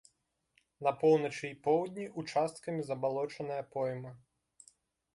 На 0.87 0.93
поўначы 1.03 1.45
і 1.51 1.59
поўдні 1.69 2.05
ўчасткамі 2.23 2.81
забалочаная 2.91 3.63
пойма. 3.77 4.11